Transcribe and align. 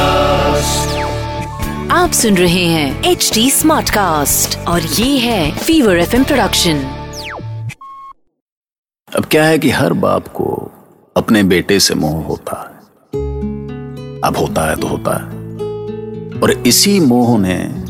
आप 1.91 2.11
सुन 2.13 2.37
रहे 2.37 2.65
हैं 2.65 3.05
एच 3.05 3.31
डी 3.35 3.51
स्मार्ट 3.51 3.91
कास्ट 3.91 4.59
और 4.59 4.83
ये 4.83 5.19
है 5.19 5.59
फीवर 5.59 5.99
एफ़ 5.99 6.23
प्रोडक्शन 6.23 6.77
अब 9.17 9.25
क्या 9.25 9.45
है 9.45 9.59
कि 9.59 9.71
हर 9.71 9.93
बाप 9.93 10.29
को 10.29 10.73
अपने 11.17 11.43
बेटे 11.43 11.81
से 11.81 11.95
मोह 11.95 12.25
होता 12.25 12.61
है। 12.61 12.79
अब 14.21 14.37
होता 14.41 14.71
है 14.71 14.77
तो 14.77 14.87
होता 14.87 15.11
है। 15.11 15.25
और 16.41 16.63
इसी 16.67 17.01
मोह 17.01 17.39
ने 17.39 17.85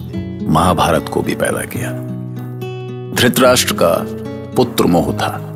महाभारत 0.46 1.10
को 1.12 1.22
भी 1.22 1.34
पैदा 1.34 1.60
किया। 1.60 1.90
धृतराष्ट्र 3.16 3.72
का 3.72 4.06
पुत्र 4.56 4.84
मोह 4.84 5.12
था 5.12 5.46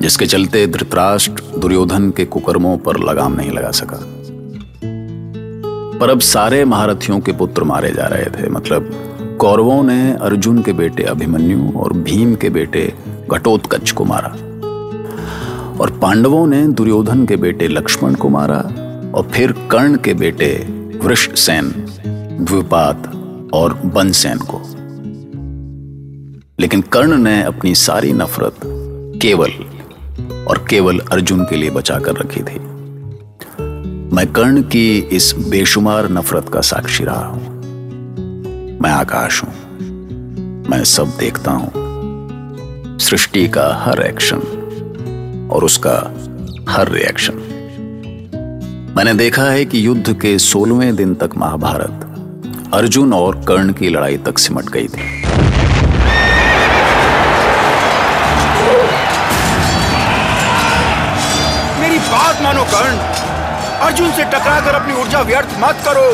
जिसके 0.00 0.26
चलते 0.26 0.66
धृतराष्ट्र 0.66 1.55
दुर्योधन 1.66 2.10
के 2.10 2.24
कुकर्मों 2.24 2.78
पर 2.78 2.96
लगाम 2.96 3.34
नहीं 3.34 3.50
लगा 3.50 3.70
सका। 3.70 3.98
पर 5.98 6.10
अब 6.10 6.20
सारे 6.20 6.64
महारथियों 6.64 7.20
के 7.20 7.32
पुत्र 7.32 7.64
मारे 7.64 7.90
जा 7.90 8.06
रहे 8.06 8.24
थे। 8.24 8.50
मतलब 8.50 8.90
कौरवों 9.40 9.82
ने 9.82 10.12
अर्जुन 10.12 10.62
के 10.62 10.72
बेटे 10.72 11.02
अभिमन्यु 11.02 11.78
और 11.78 11.92
भीम 11.92 12.34
के 12.34 12.50
बेटे 12.50 12.94
घटोत्कच 13.32 13.90
को 13.90 14.04
मारा। 14.04 14.28
और 15.80 15.98
पांडवों 16.02 16.46
ने 16.46 16.68
दुर्योधन 16.68 17.26
के 17.26 17.36
बेटे 17.36 17.68
लक्ष्मण 17.68 18.14
को 18.14 18.28
मारा 18.28 18.60
और 19.14 19.28
फिर 19.32 19.52
कर्ण 19.52 19.96
के 19.96 20.14
बेटे 20.14 20.66
वृषसेन, 21.04 21.68
द्विपात 22.40 23.12
और 23.54 23.74
बनसेन 23.74 24.38
को। 24.38 24.62
लेकिन 26.60 26.80
कर्ण 26.80 27.16
ने 27.16 27.42
अपनी 27.42 27.74
सारी 27.74 28.12
नफरत 28.12 28.56
केवल 29.22 29.50
और 30.48 30.66
केवल 30.70 30.98
अर्जुन 30.98 31.44
के 31.44 31.56
लिए 31.56 31.70
बचा 31.70 31.98
कर 31.98 32.16
रखी 32.16 32.40
थी। 32.40 32.58
मैं 34.14 34.26
कर्ण 34.32 34.62
की 34.62 34.98
इस 34.98 35.34
बेशुमार 35.50 36.10
नफरत 36.10 36.48
का 36.48 36.60
साक्षी 36.60 37.04
रहा 37.04 37.26
हूँ। 37.26 37.54
मैं 38.82 38.90
आकाश 38.90 39.42
हूँ। 39.42 39.52
मैं 40.70 40.84
सब 40.84 41.16
देखता 41.18 41.50
हूँ। 41.50 41.84
सृष्टि 42.98 43.48
का 43.48 43.66
हर 43.74 44.02
एक्शन 44.02 45.48
और 45.52 45.64
उसका 45.64 45.98
हर 46.68 46.88
रिएक्शन 46.88 47.42
मैंने 48.96 49.14
देखा 49.14 49.42
है 49.42 49.64
कि 49.64 49.86
युद्ध 49.86 50.12
के 50.20 50.38
सोलहवें 50.38 50.96
दिन 50.96 51.14
तक 51.14 51.30
महाभारत 51.36 52.02
अर्जुन 52.74 53.12
और 53.12 53.44
कर्ण 53.48 53.72
की 53.72 53.88
लड़ाई 53.88 54.16
तक 54.16 54.38
सिमट 54.38 54.64
गई 54.64 54.88
थी। 54.88 55.35
मेरी 61.96 62.08
बात 62.08 62.40
मानो 62.42 62.62
कर्ण। 62.70 62.96
अर्जुन 63.84 64.10
से 64.12 64.24
टकराकर 64.24 64.74
अपनी 64.74 64.94
ऊर्जा 65.00 65.20
व्यर्थ 65.28 65.54
मत 65.60 65.80
करो। 65.84 66.08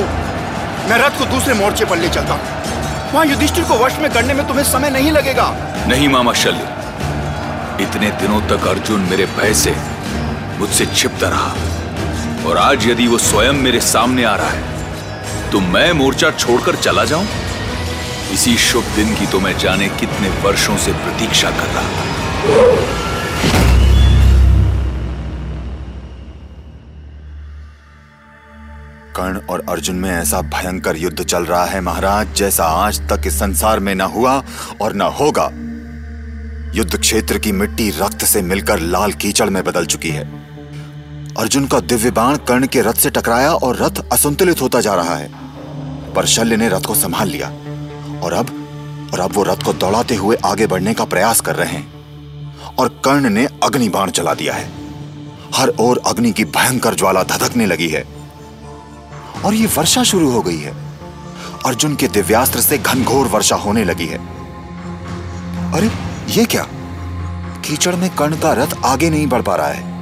मैं 0.89 0.99
रथ 0.99 1.19
को 1.19 1.25
दूसरे 1.27 1.55
मोर्चे 1.55 1.85
पर 1.85 1.99
ले 1.99 2.09
चलता 2.09 2.35
हूँ। 2.35 3.13
वहाँ 3.13 3.25
युधिष्ठिर 3.27 3.65
को 3.65 3.79
वश 3.79 3.97
में 3.99 4.11
करने 4.13 4.35
में 4.35 4.47
तुम्हें 4.49 4.65
समय 4.65 4.91
नहीं 4.91 5.11
लगेगा। 5.13 5.49
नहीं 5.89 6.09
मामा 6.09 6.33
शल्य। 6.35 7.83
इतने 7.83 8.11
दिनों 8.21 8.41
तक 8.49 8.67
अर्जुन 8.69 9.01
मेरे 9.11 9.27
भय 9.37 9.55
से 9.55 9.75
मुझसे 10.59 10.87
छिपता 10.87 11.29
रहा। 11.29 12.49
और 12.49 12.59
आज 12.59 12.87
यदि 12.87 13.07
वो 13.09 13.19
स्वयं 13.21 13.63
मेरे 13.67 13.81
सामने 13.83 14.25
आ 14.25 14.35
रहा 14.37 14.51
है 14.51 15.51
तो 15.51 15.61
मैं 15.69 15.93
मोर्चा 15.95 16.31
छोड़कर 16.33 16.77
चला 16.79 17.05
जाऊँ? 17.05 17.27
इसी 18.33 18.57
शुभ 18.71 18.85
दिन 18.97 19.15
की 19.15 19.27
तो 19.27 19.41
मैं 19.41 19.59
जाने 19.59 19.89
कितने 20.01 20.29
वर्षों 20.43 20.77
से 20.77 20.93
प्रतीक्षा 21.05 21.51
कर 21.51 21.69
रहा 21.69 21.89
था। 21.91 23.02
कर्ण 29.23 29.41
और 29.47 29.63
अर्जुन 29.69 29.97
में 29.97 30.11
ऐसा 30.11 30.41
भयंकर 30.41 30.97
युद्ध 30.97 31.25
चल 31.25 31.45
रहा 31.45 31.65
है 31.65 31.81
महाराज, 31.81 32.35
जैसा 32.35 32.65
आज 32.65 33.01
तक 33.01 33.27
इस 33.27 33.39
संसार 33.39 33.81
में 33.81 33.95
न 33.95 34.01
हुआ 34.01 34.45
और 34.81 34.95
न 34.95 35.01
होगा। 35.01 35.51
युद्ध 36.75 36.99
क्षेत्र 37.01 37.39
की 37.39 37.53
मिट्टी 37.53 37.91
रक्त 37.91 38.25
से 38.25 38.43
मिलकर 38.43 38.81
लाल 38.81 39.13
कीचड़ 39.13 39.51
में 39.51 39.65
बदल 39.65 39.87
चुकी 39.87 40.11
है। 40.11 40.25
अर्जुन 41.39 41.67
का 41.67 41.81
दिव्य 41.81 42.11
बाण 42.11 42.37
कर्ण 42.37 42.67
के 42.67 42.81
रथ 42.81 42.95
से 42.95 43.11
टकराया 43.11 43.53
और 43.53 43.77
रथ 43.77 44.03
असंतुलित 44.13 44.63
होता 44.63 44.81
जा 44.81 44.95
रहा 44.95 45.17
है। 45.17 45.31
पर 46.13 46.27
शल्य 46.27 46.57
ने 46.57 46.69
रथ 46.69 46.81
को 46.81 46.95
संभाल 46.95 47.29
लिया 47.29 47.49
और 48.23 48.33
अब 48.33 49.11
और 49.13 49.21
अब 49.21 49.33
वो 49.33 49.43
रथ 49.43 49.63
को 49.65 49.73
दौड़ाते 49.73 50.15
हुए 50.15 50.37
आगे 50.47 50.67
बढ़ने 50.67 50.95
का 50.95 51.05
प्रयास 51.05 51.41
कर 51.41 51.57
रहे 51.57 51.73
हैं। 51.73 52.77
और 52.79 52.89
कर्ण 53.05 53.31
ने 53.31 53.47
अग्नि 53.47 53.89
बाण 53.89 54.11
चला 54.11 54.35
दिया 54.35 54.55
है। 54.55 54.71
हर 55.55 55.69
ओर 55.69 56.01
अग्नि 56.07 56.33
की 56.33 56.45
भयंकर 56.45 56.95
ज्वाला 56.95 57.23
धधकने 57.23 57.67
लगी 57.67 57.89
है। 57.89 58.22
और 59.45 59.55
ये 59.55 59.67
वर्षा 59.67 60.03
शुरू 60.03 60.31
हो 60.31 60.41
गई 60.41 60.59
है। 60.59 60.73
अर्जुन 61.67 61.97
के 61.97 62.09
दिव्यास्त्र 62.09 62.61
से 62.61 62.79
घनघोर 62.79 63.27
वर्षा 63.27 63.57
होने 63.57 63.85
लगी 63.85 64.07
है। 64.07 64.19
अरे, 65.73 65.91
ये 66.29 66.45
क्या? 66.45 66.67
कीचड़ 67.65 67.95
में 67.95 68.11
कर्ण 68.11 68.37
का 68.37 68.53
रथ 68.53 68.67
आगे 68.85 69.11
नहीं 69.11 69.27
बढ़ 69.27 69.43
पा 69.43 69.57
रहा 69.57 69.69
है। 69.69 69.93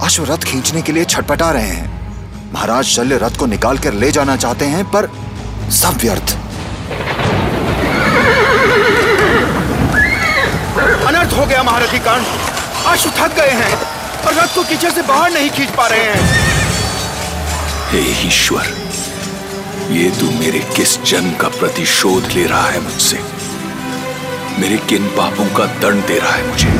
अश्व 0.00 0.24
रथ 0.24 0.38
खींचने 0.38 0.82
के 0.82 0.92
लिए 0.92 1.04
छटपटा 1.04 1.50
रहे 1.50 1.68
हैं। 1.68 2.02
महाराज 2.54 2.84
शल्य 2.84 3.16
रथ 3.16 3.38
को 3.38 3.46
निकाल 3.46 3.78
कर 3.78 3.92
ले 3.92 4.10
जाना 4.10 4.36
चाहते 4.36 4.64
हैं, 4.64 4.84
पर 4.84 5.10
सब 5.70 5.98
व्यर्थ। 5.98 6.36
अनर्थ 11.06 11.38
हो 11.38 11.46
गया 11.46 11.62
महारथी 11.62 11.98
कर्ण। 11.98 12.24
अश्व 12.86 13.10
थक 13.10 13.34
गए 13.36 13.50
हैं 13.50 13.74
और 14.26 14.34
रथ 14.34 14.54
को 14.54 14.64
कीचड़ 14.64 14.90
से 14.90 15.02
बाहर 15.02 15.30
नहीं 15.30 15.50
खींच 15.50 15.68
पा 15.68 15.86
रहे 15.86 16.00
हैं। 16.00 16.51
हे 17.92 18.26
ईश्वर, 18.26 18.68
ये 19.90 20.10
तू 20.10 20.26
मेरे 20.30 20.58
किस 20.76 21.02
जन्म 21.02 21.30
का 21.30 21.48
प्रतिशोध 21.48 22.26
ले 22.26 22.44
रहा 22.46 22.68
है 22.68 22.80
मुझसे? 22.80 23.18
मेरे 24.58 24.76
किन 24.76 25.06
पापों 25.08 25.44
का 25.54 25.66
दंड 25.80 26.06
दे 26.06 26.18
रहा 26.18 26.32
है 26.32 26.46
मुझे? 26.48 26.70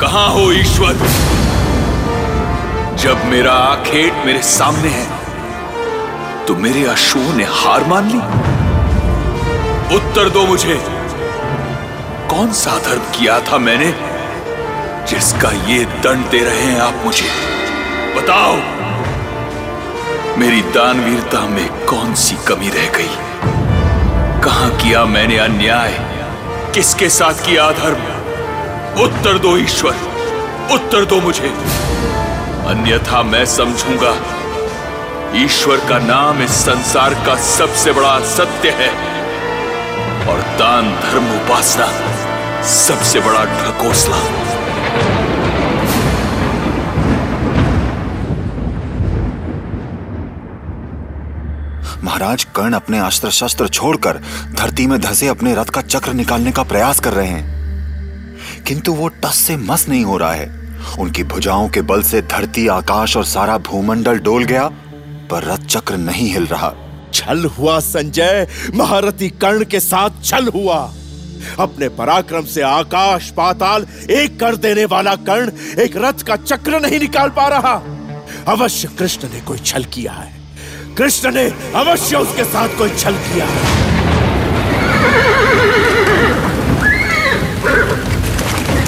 कहा 0.00 0.24
हो 0.26 0.52
ईश्वर? 0.52 0.94
जब 2.96 3.24
मेरा 3.24 3.52
आखेट 3.52 4.24
मेरे 4.26 4.42
सामने 4.42 4.88
है 4.88 6.46
तो 6.46 6.56
मेरे 6.56 6.84
अश्वों 6.86 7.34
ने 7.34 7.44
हार 7.44 7.84
मान 7.84 8.10
ली। 8.10 8.18
उत्तर 9.96 10.28
दो 10.28 10.46
मुझे। 10.46 10.80
कौन 12.30 12.52
सा 12.52 12.78
धर्म 12.78 13.02
किया 13.10 13.40
था 13.40 13.58
मैंने, 13.58 13.94
जिसका 15.06 15.50
ये 15.66 15.84
दंड 15.84 16.30
दे 16.30 16.44
रहे 16.44 16.62
हैं 16.62 16.80
आप 16.80 17.02
मुझे? 17.04 17.30
बताओ। 18.16 18.79
मेरी 20.40 20.62
दानवीरता 20.62 21.40
में 21.40 21.84
कौन 21.84 22.14
सी 22.14 22.36
कमी 22.36 22.68
रह 22.68 22.90
गई? 22.90 23.10
कहाँ 24.40 24.70
किया 24.76 25.04
मैंने 25.04 25.38
अन्याय? 25.38 25.98
किसके 26.74 27.08
साथ 27.08 27.34
किया 27.34 27.64
अधर्म? 27.64 28.02
उत्तर 29.02 29.38
दो 29.38 29.56
ईश्वर, 29.56 29.96
उत्तर 30.72 31.04
दो 31.04 31.20
मुझे। 31.20 31.48
अन्यथा 32.66 33.22
मैं 33.22 33.46
समझूँगा, 33.46 34.16
ईश्वर 35.34 35.76
का 35.76 35.98
नाम 35.98 36.42
इस 36.42 36.50
संसार 36.50 37.14
का 37.14 37.36
सबसे 37.36 37.92
बड़ा 37.92 38.20
सत्य 38.20 38.70
है। 38.70 38.90
और 40.26 40.40
दान 40.40 40.90
धर्म 40.90 41.36
उपासना 41.36 41.88
सबसे 42.62 43.20
बड़ा 43.20 43.44
ढकोसला। 43.44 44.16
महाराज 52.10 52.44
कर्ण 52.44 52.72
अपने 52.72 52.98
अस्त्र 52.98 53.30
शस्त्र 53.30 53.68
छोड़कर 53.68 54.20
धरती 54.58 54.86
में 54.86 55.00
धसे 55.00 55.26
अपने 55.26 55.54
रथ 55.54 55.64
का 55.64 55.80
चक्र 55.80 56.12
निकालने 56.12 56.52
का 56.52 56.62
प्रयास 56.62 57.00
कर 57.00 57.12
रहे 57.12 57.26
हैं। 57.26 57.60
किंतु 58.66 58.92
वो 58.92 59.08
टस 59.08 59.34
से 59.34 59.56
मस 59.56 59.88
नहीं 59.88 60.04
हो 60.04 60.16
रहा 60.16 60.32
है। 60.32 60.76
उनकी 60.98 61.24
भुजाओं 61.24 61.68
के 61.68 61.80
बल 61.80 62.02
से 62.02 62.22
धरती, 62.22 62.68
आकाश 62.68 63.16
और 63.16 63.24
सारा 63.24 63.58
भूमंडल 63.58 64.18
डोल 64.18 64.44
गया, 64.44 64.68
पर 65.30 65.44
रथ 65.44 65.58
चक्र 65.58 65.96
नहीं 65.96 66.32
हिल 66.32 66.46
रहा। 66.46 66.72
छल 67.14 67.44
हुआ 67.44 67.80
संजय, 67.80 68.48
महारथी 68.74 69.28
कर्ण 69.28 69.64
के 69.64 69.80
साथ 69.80 70.10
छल 70.24 70.48
हुआ। 70.48 70.92
अपने 71.58 71.88
पराक्रम 71.88 72.44
से 72.44 72.62
आकाश 72.62 73.30
पाताल 73.30 73.86
एक 74.10 74.40
कर 74.40 74.56
देने 74.56 74.84
वाला 74.84 75.14
कर्ण 75.14 75.50
एक 75.80 75.96
रथ 75.96 76.22
का 76.26 76.36
चक्र 76.36 76.80
नहीं 76.80 77.00
निकाल 77.00 77.28
पा 77.28 77.48
रहा। 77.48 77.82
अवश्य 78.52 78.88
कृष्ण 78.98 79.28
ने 79.28 79.40
कोई 79.40 79.58
छल 79.58 79.84
किया 79.84 80.12
है। 80.12 80.39
कृष्ण 81.00 81.30
ने 81.34 81.42
अवश्य 81.76 82.16
उसके 82.16 82.44
साथ 82.44 82.76
कोई 82.78 82.90
छल 82.90 83.14
किया। 83.26 83.44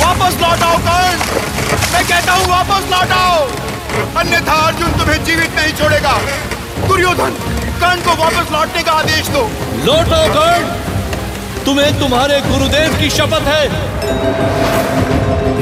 वापस 0.01 0.37
लौट 0.43 0.63
आओ 0.63 0.77
कर्ण। 0.79 1.17
मैं 1.93 2.05
कहता 2.09 2.33
हूँ 2.33 2.49
वापस 2.49 2.91
लौट 2.91 3.13
आओ। 3.13 3.39
अन्यथा 4.17 4.57
अर्जुन 4.67 4.93
तुम्हें 4.99 5.25
जीवित 5.25 5.57
नहीं 5.57 5.73
छोड़ेगा। 5.73 6.13
दुर्योधन 6.89 7.41
कर्ण 7.81 8.05
को 8.05 8.17
वापस 8.23 8.53
लौटने 8.53 8.83
का 8.83 8.93
आदेश 8.93 9.29
दो। 9.29 9.49
लौटो 9.87 10.23
कर्ण। 10.35 11.65
तुम्हें 11.65 11.99
तुम्हारे 12.01 12.41
गुरुदेव 12.41 13.01
की 13.01 13.11
शपथ 13.11 13.49
है। 13.49 13.65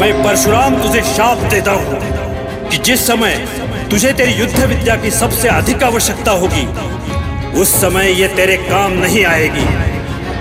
मैं 0.00 0.12
परशुराम 0.24 0.82
तुझे 0.82 1.02
शाप 1.14 1.48
देता 1.50 1.70
हूँ 1.70 2.68
कि 2.68 2.76
जिस 2.76 3.06
समय 3.06 3.59
तुझे 3.90 4.12
तेरी 4.12 4.32
युद्ध 4.32 4.58
विद्या 4.60 4.94
की 4.96 5.10
सबसे 5.10 5.48
अधिक 5.48 5.82
आवश्यकता 5.82 6.32
होगी। 6.32 6.66
उस 7.60 7.70
समय 7.80 8.10
ये 8.12 8.26
तेरे 8.28 8.56
काम 8.56 8.92
नहीं 8.92 9.24
आएगी। 9.24 9.64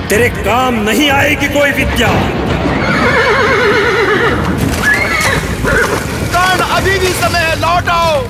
तेरे 0.07 0.27
काम 0.29 0.75
नहीं 0.83 1.09
आएगी 1.09 1.47
कोई 1.47 1.71
विद्या। 1.71 2.07
कर्ण 6.33 6.67
अभी 6.67 6.97
भी 6.99 7.13
समय 7.13 7.39
है 7.39 7.55
लौट 7.55 7.89
आओ। 7.89 8.21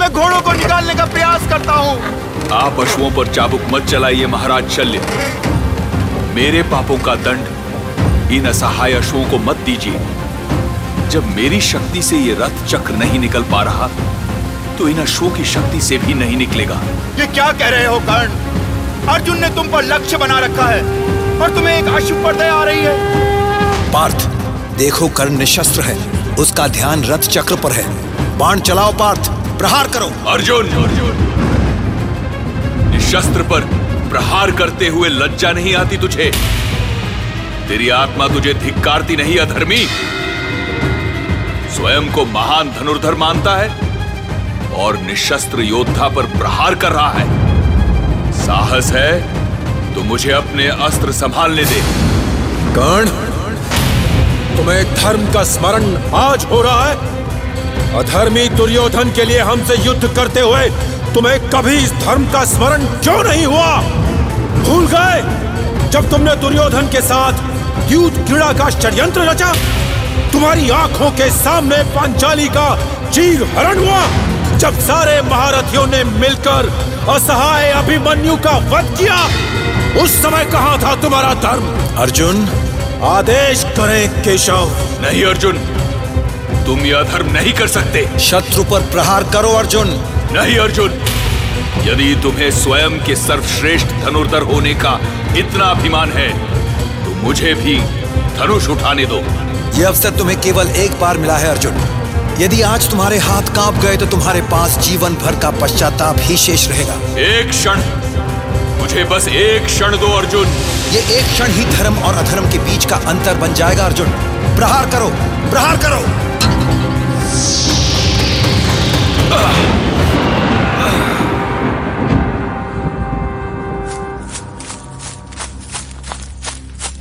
मैं 0.00 0.10
घोड़ों 0.12 0.40
को 0.40 0.52
निकालने 0.52 0.94
का 0.94 1.04
प्रयास 1.04 1.48
करता 1.48 1.72
हूँ। 1.72 2.50
आप 2.52 2.76
पशुओं 2.78 3.10
पर 3.10 3.32
चाबुक 3.32 3.62
मत 3.70 3.86
चलाइए 3.86 4.26
महाराज 4.26 4.70
शल्य। 4.70 5.00
मेरे 6.34 6.62
पापों 6.72 6.98
का 6.98 7.14
दंड 7.14 8.32
इन 8.32 8.46
असहाय 8.46 8.92
अशुओं 8.92 9.24
को 9.24 9.38
मत 9.38 9.56
दीजिए। 9.66 10.00
जब 11.10 11.26
मेरी 11.26 11.60
शक्ति 11.60 12.02
से 12.02 12.16
ये 12.16 12.36
रथ 12.40 12.66
चक्र 12.66 12.94
नहीं 12.94 13.18
निकल 13.18 13.42
पा 13.42 13.62
रहा 13.62 13.88
तो 14.78 14.88
इन 14.88 14.98
अश्वों 14.98 15.30
की 15.30 15.44
शक्ति 15.44 15.80
से 15.80 15.98
भी 15.98 16.14
नहीं 16.14 16.36
निकलेगा। 16.36 16.80
ये 17.18 17.26
क्या 17.26 17.52
कह 17.52 17.68
रहे 17.68 17.86
हो 17.86 17.98
कर्ण? 18.00 18.30
अर्जुन 19.08 19.40
ने 19.40 19.48
तुम 19.48 19.68
पर 19.68 19.84
लक्ष्य 19.84 20.16
बना 20.16 20.38
रखा 20.38 20.66
है 20.66 20.82
और 21.40 21.50
तुम्हें 21.50 21.78
एक 21.78 21.84
अशुभ 21.84 22.24
पर 22.24 22.36
दया 22.36 22.54
आ 22.54 22.64
रही 22.64 22.80
है। 22.80 22.96
पार्थ 23.92 24.26
देखो 24.76 25.08
कर्ण 25.08 25.38
निशस्त्र 25.38 25.80
है। 25.80 25.96
उसका 26.34 26.68
ध्यान 26.68 27.04
रथ 27.04 27.18
चक्र 27.18 27.56
पर 27.56 27.72
है। 27.72 27.84
बाण 28.38 28.60
चलाओ 28.60 28.92
पार्थ 28.92 29.30
प्रहार 29.58 29.88
करो। 29.88 30.12
अर्जुन! 30.26 30.66
इस 32.96 33.12
शस्त्र 33.12 33.42
पर 33.42 33.60
प्रहार 34.10 34.50
करते 34.50 34.88
हुए 34.88 35.08
लज्जा 35.08 35.52
नहीं 35.52 35.74
आती 35.74 35.96
तुझे। 35.96 36.32
तेरी 37.68 37.88
आत्मा 37.88 38.28
तुझे 38.28 38.54
धिक्कारती 38.54 39.16
नहीं 39.16 39.36
अधर्मी। 39.36 39.86
स्वयं 41.76 42.12
को 42.12 42.24
महान 42.24 42.68
धनुर्धर 42.68 43.14
मानता 43.14 43.56
है। 43.56 43.85
और 44.76 44.96
निशस्त्र 44.98 45.60
योद्धा 45.60 46.08
पर 46.08 46.26
प्रहार 46.38 46.74
कर 46.74 46.92
रहा 46.92 47.10
है। 47.10 48.32
साहस 48.32 48.92
है 48.92 49.12
तो 49.94 50.02
मुझे 50.02 50.30
अपने 50.32 50.66
अस्त्र 50.86 51.12
संभालने 51.12 51.64
दे। 51.64 51.80
कर्ण, 52.76 53.06
तुम्हें 54.56 54.94
धर्म 54.94 55.32
का 55.32 55.44
स्मरण 55.44 55.84
आज 56.14 56.44
हो 56.44 56.60
रहा 56.62 56.84
है। 56.84 56.94
अधर्मी 57.98 58.48
दुर्योधन 58.48 59.10
के 59.10 59.24
लिए 59.24 59.38
हमसे 59.40 59.76
युद्ध 59.76 60.14
करते 60.16 60.40
हुए 60.40 60.68
तुम्हें 61.14 61.38
कभी 61.50 61.76
इस 61.76 61.92
धर्म 61.92 62.24
का 62.32 62.44
स्मरण 62.44 62.84
क्यों 63.02 63.22
नहीं 63.24 63.46
हुआ? 63.46 63.76
भूल 64.62 64.86
गए? 64.86 65.22
जब 65.90 66.10
तुमने 66.10 66.34
दुर्योधन 66.36 66.86
के 66.86 67.00
साथ 67.00 67.90
युद्ध 67.92 68.26
क्रीड़ा 68.26 68.52
का 68.52 68.68
षड्यंत्र 68.70 69.20
रचा, 69.20 69.52
तुम्हारी 70.32 70.70
आँखों 70.70 71.10
के 71.10 71.30
सामने 71.30 71.82
पांचाली 71.94 72.48
का 72.48 72.68
चीर 73.10 73.44
हरण 73.56 73.78
हुआ। 73.78 74.02
जब 74.58 74.78
सारे 74.80 75.20
महारथियों 75.22 75.86
ने 75.86 76.02
मिलकर 76.04 76.68
असहाय 77.08 77.70
अभिमन्यु 77.70 78.36
का 78.36 78.56
वध 78.70 78.96
किया 78.98 79.16
उस 80.02 80.14
समय 80.22 80.44
कहाँ 80.44 80.78
था 80.78 80.94
तुम्हारा 80.96 81.32
धर्म? 81.42 81.66
अर्जुन 81.96 82.48
आदेश 83.04 83.64
करें 83.78 84.22
केशव। 84.22 84.70
नहीं 85.02 85.24
अर्जुन। 85.24 85.58
तुम 86.66 86.80
यह 86.80 87.02
धर्म 87.02 87.30
नहीं 87.32 87.52
कर 87.52 87.68
सकते। 87.68 88.06
शत्रु 88.20 88.64
पर 88.64 88.80
प्रहार 88.92 89.24
करो 89.24 89.48
अर्जुन। 89.48 89.90
नहीं 90.32 90.56
अर्जुन। 90.58 91.00
यदि 91.84 92.14
तुम्हें 92.22 92.50
स्वयं 92.50 92.98
के 93.04 93.16
सर्वश्रेष्ठ 93.16 93.86
धनुर्धर 94.04 94.42
होने 94.42 94.74
का 94.74 94.98
इतना 95.36 95.64
अभिमान 95.66 96.12
है 96.12 96.28
तो 97.04 97.14
मुझे 97.22 97.54
भी 97.54 97.76
धनुष 98.38 98.68
उठाने 98.68 99.06
दो। 99.06 99.20
यह 99.78 99.88
अवसर 99.88 100.10
तुम्हें 100.10 100.40
केवल 100.40 100.70
एक 100.76 101.00
बार 101.00 101.18
मिला 101.18 101.36
है 101.36 101.50
अर्जुन। 101.50 101.74
यदि 102.38 102.60
आज 102.62 102.90
तुम्हारे 102.90 103.18
हाथ 103.18 103.42
काँप 103.54 103.74
गए 103.74 103.96
तो 103.96 104.06
तुम्हारे 104.06 104.40
पास 104.42 104.76
जीवन 104.78 105.14
भर 105.14 105.38
का 105.40 105.50
पश्चाताप 105.50 106.16
ही 106.20 106.36
शेष 106.36 106.66
रहेगा। 106.68 106.94
एक 107.20 107.50
क्षण। 107.50 107.80
मुझे 108.80 109.04
बस 109.04 109.28
एक 109.28 109.64
क्षण 109.66 109.96
दो 109.98 110.06
अर्जुन। 110.16 110.48
ये 110.92 111.00
एक 111.18 111.24
क्षण 111.24 111.52
ही 111.52 111.64
धर्म 111.66 111.98
और 111.98 112.14
अधर्म 112.14 112.50
के 112.52 112.58
बीच 112.58 112.84
का 112.84 112.96
अंतर 113.06 113.36
बन 113.36 113.54
जाएगा 113.54 113.84
अर्जुन। 113.84 114.10
प्रहार 114.56 114.90
करो 114.90 115.08
प्रहार 115.50 115.76
करो। 115.76 116.00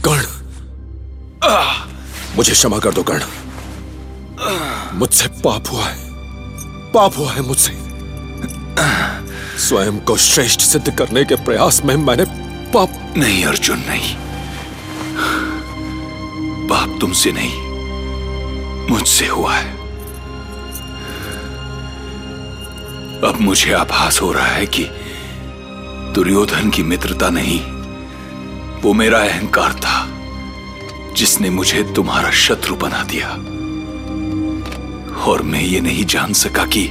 कर्ण। 0.06 0.26
मुझे 2.38 2.52
क्षमा 2.52 2.80
कर 2.80 2.92
दो 2.92 3.04
कर्ण। 3.04 3.45
मुझसे 4.94 5.28
पाप 5.28 5.64
हुआ 5.72 5.86
है। 5.86 6.10
पाप 6.92 7.18
हुआ 7.18 7.32
है 7.32 7.42
मुझसे। 7.42 7.86
स्वयं 9.60 10.00
को 10.00 10.18
श्रेष्ठ 10.18 10.62
सिद्ध 10.62 10.98
करने 10.98 11.26
के 11.26 11.36
प्रयास 11.36 11.86
में 11.86 11.96
मैंने 11.96 12.26
पाप 12.72 13.14
नहीं, 13.18 13.46
अर्जुन, 13.46 13.78
नहीं। 13.78 14.16
पाप 16.68 16.98
तुमसे 17.02 17.32
नहीं, 17.32 17.62
मुझसे 18.90 19.28
हुआ 19.28 19.56
है। 19.56 19.72
अब 23.22 23.38
मुझे 23.42 23.74
आभास 23.74 24.22
हो 24.22 24.32
रहा 24.32 24.48
है 24.48 24.66
कि 24.66 24.84
दुर्योधन 26.16 26.70
की 26.70 26.84
मित्रता 26.84 27.30
नहीं, 27.30 27.60
वो 28.82 28.94
मेरा 28.94 29.20
अहंकार 29.20 29.74
था, 29.74 30.08
जिसने 31.14 31.50
मुझे 31.50 31.84
तुम्हारा 31.96 32.32
शत्रु 32.32 32.76
बना 32.76 33.04
दिया। 33.04 33.38
और 35.16 35.42
मैं 35.42 35.62
ये 35.62 35.82
नहीं 35.82 36.06
जान 36.06 36.34
सका 36.34 36.66
कि 36.66 36.88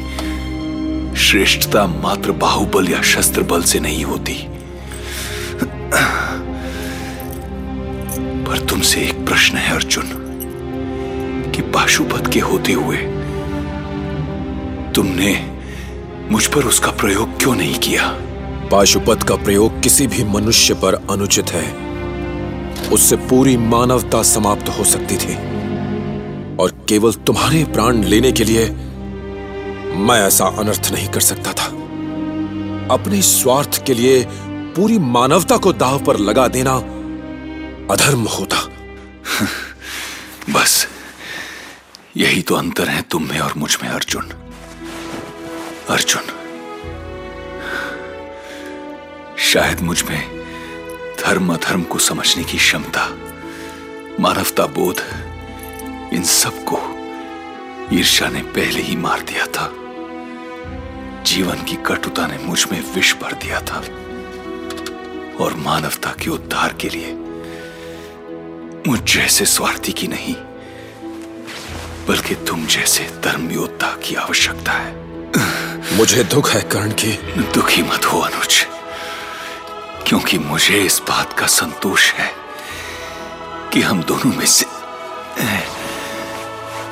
श्रेष्ठता 1.17 1.87
मात्र 1.87 2.33
बाहुबल 2.33 2.89
या 2.89 3.03
शस्त्र 3.03 3.43
बल 3.43 3.63
से 3.63 3.81
नहीं 3.81 4.05
होती। 4.05 4.47
पर 8.45 8.67
तुमसे 8.69 9.01
एक 9.01 9.27
प्रश्न 9.27 9.57
है, 9.57 9.75
अर्जुन, 9.75 10.05
कि 11.55 11.63
पाशुपत 11.63 12.31
के 12.33 12.41
होते 12.41 12.73
हुए 12.73 12.97
तुमने 14.95 15.51
मुझ 16.31 16.47
पर 16.47 16.65
उसका 16.65 16.91
प्रयोग 16.91 17.39
क्यों 17.39 17.55
नहीं 17.55 17.79
किया? 17.79 18.09
पाशुपत 18.71 19.23
का 19.23 19.37
प्रयोग 19.37 19.83
किसी 19.83 20.07
भी 20.07 20.25
मनुष्य 20.25 20.75
पर 20.75 20.95
अनुचित 21.11 21.51
है। 21.51 21.85
उससे 22.89 23.17
पूरी 23.17 23.57
मानवता 23.57 24.23
समाप्त 24.23 24.69
हो 24.69 24.85
सकती 24.85 25.17
थी। 25.17 25.54
केवल 26.89 27.13
तुम्हारे 27.27 27.65
प्राण 27.65 28.03
लेने 28.05 28.33
के 28.33 28.45
लिए 28.45 28.69
मैं 29.99 30.21
ऐसा 30.23 30.47
अनर्थ 30.59 30.91
नहीं 30.93 31.09
कर 31.09 31.21
सकता 31.21 31.53
था। 31.53 31.67
अपने 32.91 33.23
स्वार्थ 33.23 33.85
के 33.87 33.95
लिए 33.95 34.25
पूरी 34.77 34.99
मानवता 34.99 35.57
को 35.57 35.73
दाव 35.73 36.05
पर 36.05 36.19
लगा 36.19 36.47
देना 36.49 36.75
अधर्म 37.91 38.23
होता। 38.29 38.61
बस, 40.51 40.87
यही 42.17 42.43
तो 42.43 42.55
अंतर 42.55 42.89
है 42.89 43.03
तुम 43.03 43.29
में 43.29 43.39
और 43.41 43.53
मुझमें, 43.57 43.89
अर्जुन। 43.91 44.31
अर्जुन, 45.91 46.23
शायद 49.43 49.81
मुझमें 49.81 50.21
धर्म 51.21 51.53
अधर्म 51.55 51.83
को 51.83 51.99
समझने 51.99 52.45
की 52.45 52.59
क्षमता, 52.59 53.09
मानवता 54.21 54.67
बोध 54.67 55.01
इन 56.15 56.23
सबको 56.23 56.79
ईर्षा 57.97 58.29
ने 58.29 58.41
पहले 58.41 58.81
ही 58.81 58.97
मार 58.97 59.21
दिया 59.21 59.47
था। 59.47 59.73
जीवन 61.23 61.63
की 61.65 61.77
कटुता 61.87 62.27
ने 62.27 62.39
मुझमें 62.39 62.95
विष 62.95 63.15
भर 63.15 63.33
दिया 63.33 63.61
था। 63.61 63.79
और 65.45 65.55
मानवता 65.57 66.11
के 66.11 66.31
उद्धार 66.31 66.73
के 66.73 66.89
लिए 66.89 67.13
मुझ 68.87 69.01
जैसे 69.13 69.47
स्वार्थी 69.47 69.93
की 69.93 70.09
नहीं 70.09 70.35
बल्कि 72.07 72.35
तुम 72.35 72.67
जैसे 72.67 73.05
धर्म 73.25 73.51
योद्धा 73.51 73.97
की 74.05 74.15
आवश्यकता 74.15 74.73
है। 74.73 74.93
मुझे 75.97 76.25
दुख 76.25 76.51
है 76.51 76.63
कर्ण 76.63 76.91
की। 76.91 77.13
दुखी 77.55 77.83
मत 77.83 78.05
हो 78.05 78.21
अनुज 78.21 78.67
क्योंकि 80.07 80.39
मुझे 80.39 80.81
इस 80.83 81.01
बात 81.09 81.33
का 81.33 81.47
संतोष 81.47 82.13
है 82.13 82.31
कि 83.73 83.83
हम 83.83 84.03
दोनों 84.03 84.37
में 84.37 84.47
से 84.47 84.65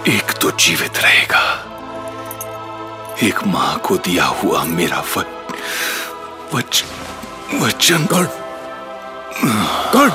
एक 0.08 0.30
तो 0.42 0.50
जीवित 0.50 0.98
रहेगा। 0.98 1.42
एक 3.22 3.42
माँ 3.46 3.78
को 3.78 3.96
दिया 3.96 4.24
हुआ 4.24 4.62
मेरा 4.64 5.00
वच, 5.16 5.26
वच, 6.54 6.84
वचन 7.62 8.06
कर्ण 8.06 8.26
कर्ण 9.92 10.10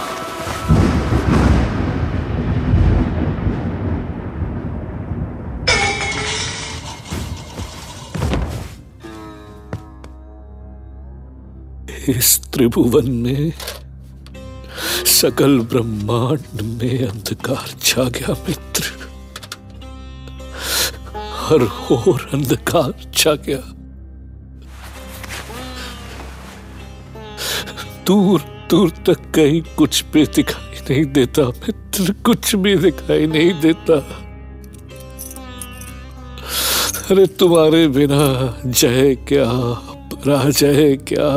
इस 12.18 12.40
त्रिभुवन 12.54 13.12
में 13.24 13.52
सकल 15.06 15.60
ब्रह्मांड 15.72 16.62
में 16.62 17.08
अंधकार 17.08 17.76
छा 17.82 18.04
गया 18.04 18.34
मित्र। 18.48 18.97
हर 21.48 21.62
और 21.96 22.30
अंधकार 22.34 23.12
छा 23.14 23.34
गया। 23.34 23.58
दूर 28.08 28.42
दूर 28.70 28.90
तक 28.90 29.32
कहीं 29.36 29.62
कुछ 29.78 30.04
भी 30.14 30.26
दिखाई 30.26 30.80
नहीं 30.90 31.06
देता, 31.06 31.42
मित्र, 31.42 32.14
कुछ 32.26 32.56
भी 32.56 32.76
दिखाई 32.76 33.28
नहीं 33.28 33.62
देता। 33.62 33.98
अरे 37.12 37.26
तुम्हारे 37.28 37.88
बिना 37.88 38.24
जय 38.66 39.16
क्या, 39.16 39.46
पराजय 40.12 40.96
क्या? 40.96 41.30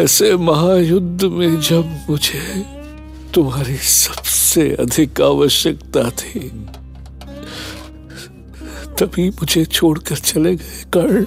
ऐसे 0.00 0.36
महायुद्ध 0.36 1.24
में 1.24 1.60
जब 1.60 2.06
मुझे 2.10 2.64
तुम्हारी 3.34 3.76
सबसे 3.76 4.70
अधिक 4.70 5.20
आवश्यकता 5.20 6.10
थी। 6.10 6.40
तभी 8.98 9.30
मुझे 9.30 9.64
छोड़कर 9.64 10.16
चले 10.16 10.56
गए, 10.56 10.84
कर्ण। 10.96 11.26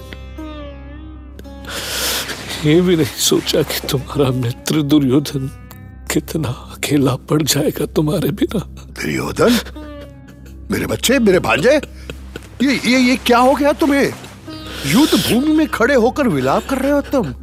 ये 2.68 2.80
भी 2.80 2.96
नहीं 2.96 3.06
सोचा 3.06 3.62
कि 3.62 3.88
तुम्हारा 3.88 4.30
मित्र 4.30 4.82
दुर्योधन 4.82 5.46
कितना 6.12 6.48
अकेला 6.48 7.16
पड़ 7.16 7.42
जाएगा 7.42 7.86
तुम्हारे 7.86 8.30
बिना। 8.30 8.58
दुर्योधन? 8.68 9.58
मेरे 10.70 10.86
बच्चे, 10.86 11.18
मेरे 11.18 11.38
भांजे, 11.38 11.76
ये 12.62 12.80
ये 12.84 12.98
ये 12.98 13.16
क्या 13.16 13.38
हो 13.38 13.54
गया 13.54 13.72
तुम्हें? 13.72 14.12
युद्ध 14.86 15.14
भूमि 15.14 15.52
में 15.56 15.68
खड़े 15.68 15.94
होकर 15.94 16.28
विलाप 16.28 16.68
कर 16.68 16.78
रहे 16.78 16.92
हो 16.92 17.00
तुम। 17.00 17.34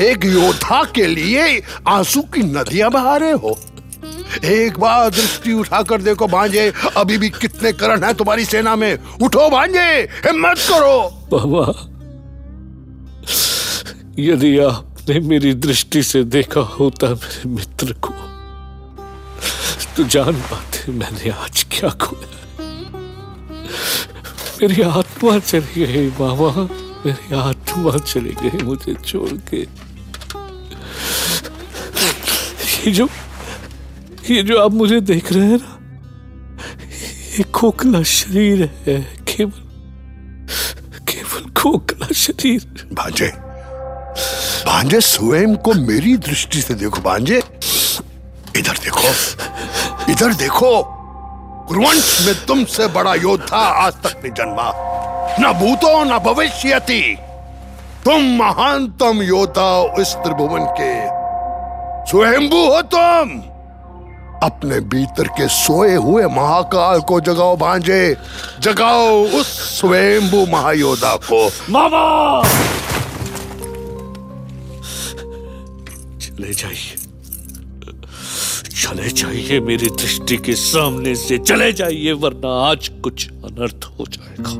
एक 0.00 0.24
योद्धा 0.24 0.84
के 0.84 1.06
लिए 1.06 1.62
आँसू 1.88 2.22
की 2.22 2.42
नदियाँ 2.42 2.90
बहा 2.90 3.16
रहे 3.16 3.32
हो। 3.32 3.60
एक 4.44 4.78
बार 4.78 5.10
दृष्टि 5.10 5.52
उठाकर 5.52 6.02
देखो 6.02 6.26
भांजे, 6.26 6.72
अभी 6.96 7.18
भी 7.18 7.30
कितने 7.30 7.72
करण 7.72 8.04
हैं 8.04 8.14
तुम्हारी 8.14 8.44
सेना 8.44 8.74
में। 8.76 8.98
उठो 9.22 9.48
भांजे, 9.50 9.88
हिम्मत 10.26 10.58
करो। 10.68 10.98
बाबा, 11.32 11.64
यदि 14.18 14.58
आपने 14.58 15.20
मेरी 15.20 15.52
दृष्टि 15.54 16.02
से 16.02 16.22
देखा 16.24 16.60
होता 16.60 17.08
मेरे 17.08 17.48
मित्र 17.48 17.92
को 18.02 18.14
तो 19.96 20.04
जान 20.04 20.34
पाते 20.42 20.92
मैंने 20.92 21.30
आज 21.30 21.64
क्या 21.70 21.90
खोया। 22.00 22.30
मेरी 24.62 24.82
आत्मा 24.82 25.38
चली 25.38 25.86
गई 25.86 26.08
मामा 26.20 26.50
मेरी 27.06 27.34
आत्मा 27.36 27.96
चली 27.98 28.34
गई 28.40 28.62
मुझे 28.62 28.94
छोड़ 29.06 29.32
के। 29.50 29.60
ये 32.82 32.90
जो 32.90 33.06
ये 34.30 34.42
जो 34.42 34.64
आप 34.64 34.72
मुझे 34.72 35.00
देख 35.00 35.32
रहे 35.32 35.46
हैं 35.46 35.58
ना, 35.62 35.78
ये 37.38 37.42
खोखला 37.42 38.02
शरीर 38.02 38.70
है, 38.86 39.00
केवल 39.28 39.62
केवल 41.08 41.50
खोखला 41.50 42.06
शरीर। 42.14 42.88
भांजे 42.92 43.28
भांजे, 44.66 45.00
स्वयं 45.00 45.56
को 45.56 45.72
मेरी 45.72 46.16
दृष्टि 46.16 46.62
से 46.62 46.74
देखो, 46.74 47.00
भांजे। 47.00 47.38
इधर 48.56 48.72
देखो 48.72 49.08
इधर 50.12 50.34
देखो, 50.34 50.82
कुरुवंश 51.68 52.26
में 52.26 52.34
तुमसे 52.46 52.86
बड़ा 52.86 53.14
योद्धा 53.14 53.56
आज 53.56 53.92
तक 53.92 54.20
नहीं 54.24 54.32
जन्मा। 54.32 54.72
न 55.40 55.52
भूतो, 55.52 56.04
न 56.04 56.18
भविष्यति। 56.18 57.16
तुम 58.04 58.22
महानतम 58.22 59.22
योद्धा 59.22 59.94
इस 60.00 60.14
त्रिभुवन 60.14 60.66
के। 60.80 61.06
स्वयंभू 62.10 62.68
हो 62.68 62.82
तुम। 62.82 63.51
अपने 64.42 64.80
भीतर 64.80 65.28
के 65.28 65.48
सोए 65.48 65.94
हुए 65.94 66.26
महाकाल 66.26 67.00
को 67.00 67.20
जगाओ 67.20 67.56
भांजे 67.56 68.16
जगाओ 68.60 69.24
उस 69.24 69.46
स्वयंभू 69.80 70.46
महायोद्धा 70.46 71.16
को। 71.16 71.50
मामा! 71.70 72.42
चले 76.18 76.54
जाइए। 76.54 76.96
चले 78.76 79.08
जाइए 79.08 79.60
मेरी 79.60 79.86
दृष्टि 79.86 80.36
के 80.36 80.52
सामने 80.52 81.14
से। 81.14 81.38
चले 81.38 81.72
जाइए 81.72 82.12
वरना 82.12 82.70
आज 82.70 82.88
कुछ 82.88 83.28
अनर्थ 83.28 83.84
हो 83.84 84.04
जाएगा। 84.08 84.50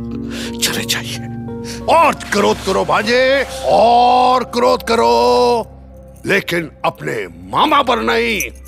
चले 0.59 0.85
जाइए। 0.85 1.19
और 1.97 2.15
क्रोध 2.15 2.57
करो 2.67 2.85
भांजे 2.85 3.47
और 3.65 4.45
क्रोध 4.45 4.83
करो। 4.83 5.67
लेकिन 6.27 6.71
अपने 6.85 7.27
मामा 7.27 7.83
पर 7.83 8.03
नहीं 8.03 8.62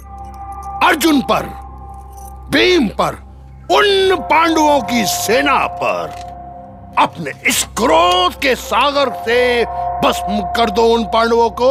अर्जुन 0.84 1.20
पर, 1.20 1.46
भीम 2.50 2.88
पर, 2.88 3.14
उन 3.74 4.16
पांडवों 4.30 4.80
की 4.80 5.04
सेना 5.06 5.66
पर, 5.66 6.10
अपने 6.98 7.32
इस 7.46 7.62
क्रोध 7.78 8.34
के 8.34 8.54
सागर 8.54 9.10
से 9.24 9.64
भस्म 10.04 10.40
कर 10.56 10.70
दो 10.70 10.82
उन 10.94 11.04
पांडवों 11.04 11.50
को। 11.50 11.70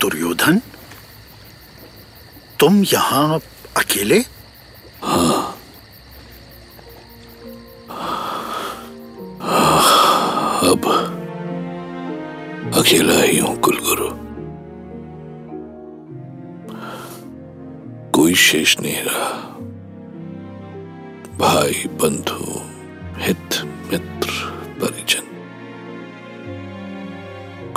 दुर्योधन, 0.00 0.60
तुम 2.60 2.82
यहाँ 2.84 3.40
अकेले? 3.76 4.20
कोई 18.20 18.34
शेष 18.34 18.80
नहीं 18.80 19.02
रहा। 19.02 19.28
भाई 21.38 21.72
बंधु 21.72 22.60
हित 23.16 23.62
मित्र 23.92 24.30
परिजन 24.80 25.24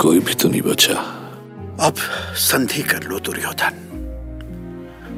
कोई 0.00 0.20
भी 0.20 0.34
तो 0.34 0.48
नहीं 0.48 0.62
बचा। 0.62 0.94
अब 1.80 1.94
संधि 2.36 2.82
कर 2.82 3.02
लो 3.02 3.18
दुर्योधन। 3.18 3.74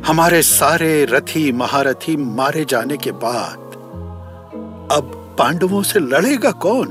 हमारे 0.07 0.43
सारे 0.43 1.05
रथी 1.05 1.53
महारथी 1.53 2.17
मारे 2.17 2.65
जाने 2.65 2.97
के 2.97 3.13
बाद 3.13 3.59
अब 4.93 5.37
पांडवों 5.39 5.83
से 5.83 6.01
लड़ेगा 6.01 6.51
कौन? 6.51 6.89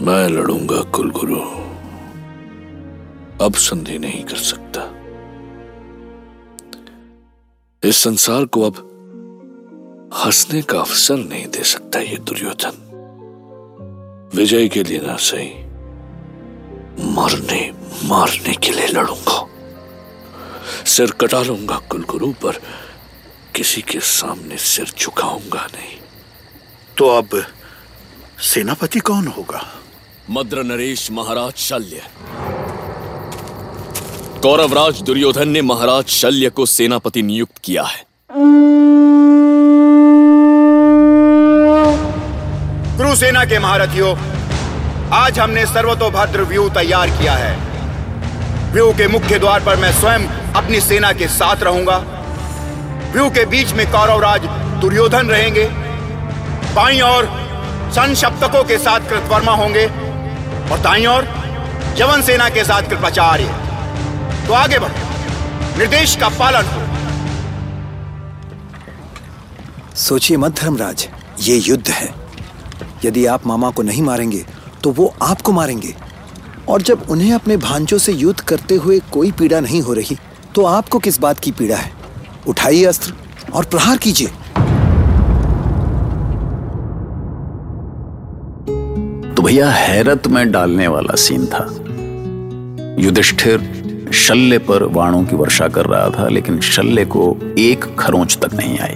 मैं 0.00 0.28
लड़ूँगा 0.28 0.80
कुलगुरु। 0.82 1.40
अब 3.44 3.54
संधि 3.54 3.98
नहीं 3.98 4.24
कर 4.24 4.36
सकता। 4.36 4.92
इस 7.84 7.96
संसार 7.96 8.44
को 8.44 8.62
अब 8.62 8.76
हंसने 10.14 10.62
का 10.62 10.78
अवसर 10.78 11.16
नहीं 11.16 11.46
दे 11.46 11.64
सकता 11.64 11.98
ये 11.98 12.16
दुर्योधन। 12.16 12.76
विजय 14.34 14.68
के 14.68 14.82
लिए 14.82 15.00
ना 15.00 15.16
सही 15.16 15.48
मरने 17.14 17.60
मारने 18.02 18.54
के 18.54 18.72
लिए 18.72 18.86
लड़ूँगा। 18.86 19.46
सिर 20.84 21.10
कटा 21.10 21.42
लूँगा 21.42 21.76
कुलगुरु 21.90 22.32
पर 22.32 22.60
किसी 23.54 23.82
के 23.82 24.00
सामने 24.00 24.56
सिर 24.56 24.92
झुकाऊँगा 24.98 25.66
नहीं। 25.66 25.96
तो 26.98 27.08
अब 27.08 27.42
सेनापति 28.40 29.00
कौन 29.00 29.26
होगा? 29.26 29.62
मद्र 30.30 30.62
नरेश 30.62 31.10
महाराज 31.10 31.54
शल्य। 31.54 32.02
कौरवराज 34.42 35.00
दुर्योधन 35.02 35.48
ने 35.48 35.60
महाराज 35.62 36.04
शल्य 36.04 36.48
को 36.50 36.64
सेनापति 36.66 37.22
नियुक्त 37.22 37.58
किया 37.64 37.82
है। 37.82 38.04
कुरुसेना 42.96 43.44
के 43.44 43.58
महारथियों, 43.58 44.14
आज 45.12 45.38
हमने 45.38 45.64
सर्वतोभद्र 45.66 46.42
व्यू 46.42 46.68
तैयार 46.68 47.10
किया 47.10 47.32
है। 47.32 47.54
व्यू 48.72 48.92
के 48.92 49.08
मुख्य 49.08 49.38
द्वार 49.38 49.60
पर 49.60 49.76
मैं 49.76 49.92
स्वयं 49.92 50.28
अपनी 50.54 50.80
सेना 50.80 51.12
के 51.12 51.28
साथ 51.28 51.62
रहूँगा। 51.62 51.98
व्यू 53.12 53.28
के 53.30 53.44
बीच 53.46 53.72
में 53.72 53.86
कौरवराज 53.92 54.46
दुर्योधन 54.80 55.28
रहेंगे। 55.28 55.68
बाई 56.74 57.00
और 57.00 57.26
सन 57.92 58.14
शब्दकों 58.14 58.64
के 58.64 58.78
साथ 58.78 59.08
कृतवर्मा 59.10 59.52
होंगे 59.54 59.86
और 59.86 60.78
दाई 60.80 61.06
और 61.06 61.28
यवन 61.98 62.22
सेना 62.22 62.48
के 62.48 62.64
साथ 62.64 62.82
कृपाचार्य। 62.82 63.65
तो 64.46 64.52
आगे 64.52 64.78
बढ़ो। 64.78 65.78
निर्देश 65.78 66.16
का 66.16 66.28
पालन 66.28 66.66
हो 66.66 66.84
सोचिए 69.96 70.36
मत 70.36 70.60
धर्मराज 70.60 71.08
ये 71.40 71.56
युद्ध 71.58 71.88
है। 71.88 72.08
यदि 73.04 73.24
आप 73.26 73.46
मामा 73.46 73.70
को 73.70 73.82
नहीं 73.82 74.02
मारेंगे 74.02 74.44
तो 74.82 74.90
वो 74.92 75.14
आपको 75.22 75.52
मारेंगे। 75.52 75.94
और 76.68 76.82
जब 76.82 77.06
उन्हें 77.10 77.32
अपने 77.32 77.56
भांजों 77.56 77.98
से 77.98 78.12
युद्ध 78.12 78.40
करते 78.40 78.74
हुए 78.74 78.98
कोई 79.12 79.30
पीड़ा 79.32 79.60
नहीं 79.60 79.80
हो 79.82 79.92
रही 79.92 80.16
तो 80.54 80.64
आपको 80.64 80.98
किस 80.98 81.20
बात 81.20 81.38
की 81.38 81.52
पीड़ा 81.52 81.76
है? 81.76 81.92
उठाइए 82.46 82.84
अस्त्र 82.84 83.12
और 83.54 83.64
प्रहार 83.64 83.96
कीजिए। 83.96 84.28
तो 89.34 89.42
भैया 89.42 89.70
हैरत 89.70 90.26
में 90.26 90.50
डालने 90.52 90.88
वाला 90.88 91.14
सीन 91.16 91.46
था। 91.46 91.66
युधिष्ठिर 93.02 93.60
शल्य 94.12 94.58
पर 94.58 94.82
वाणों 94.82 95.24
की 95.24 95.36
वर्षा 95.36 95.68
कर 95.68 95.86
रहा 95.86 96.08
था, 96.10 96.28
लेकिन 96.28 96.60
शल्य 96.60 97.04
को 97.04 97.36
एक 97.58 97.84
खरोंच 97.98 98.38
तक 98.44 98.54
नहीं 98.54 98.78
आई। 98.78 98.94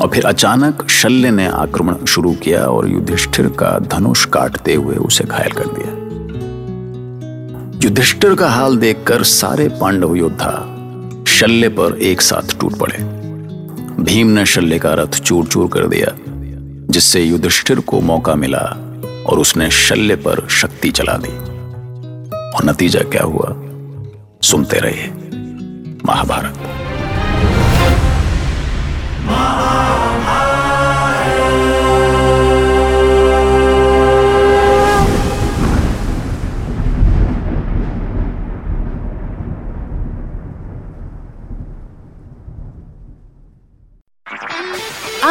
और 0.00 0.10
फिर 0.14 0.24
अचानक 0.24 0.88
शल्य 0.88 1.30
ने 1.30 1.46
आक्रमण 1.46 2.04
शुरू 2.04 2.32
किया 2.32 2.64
और 2.64 2.88
युधिष्ठिर 2.88 3.48
का 3.48 3.78
धनुष 3.78 4.24
काटते 4.24 4.74
हुए 4.74 4.96
उसे 4.96 5.24
घायल 5.24 5.50
कर 5.50 5.64
दिया। 5.66 5.96
युधिष्ठिर 7.84 8.34
का 8.34 8.48
हाल 8.48 8.76
देखकर 8.76 9.22
सारे 9.22 9.68
पांडव 9.68 10.14
योद्धा 10.14 10.50
शल्य 11.28 11.68
पर 11.68 11.98
एक 11.98 12.20
साथ 12.20 12.58
टूट 12.60 12.78
पड़े। 12.78 12.98
भीम 14.02 14.26
ने 14.26 14.46
शल्य 14.46 14.78
का 14.78 14.94
रथ 14.94 15.20
चूर 15.20 15.46
चूर 15.46 15.68
कर 15.68 15.86
दिया, 15.86 16.16
जिससे 16.92 17.22
युधिष्ठिर 17.22 17.80
को 17.80 18.00
मौका 18.00 18.34
मिला 18.34 18.64
और 19.26 19.38
उसने 19.38 19.70
शल्य 19.70 20.16
पर 20.16 20.46
शक्ति 20.48 20.90
चला 20.90 21.16
दी। 21.16 21.49
और 22.54 22.64
नतीजा 22.64 23.00
क्या 23.00 23.22
हुआ? 23.22 23.54
सुनते 24.42 24.78
रहिए। 24.78 25.06
महाभारत। 26.06 26.56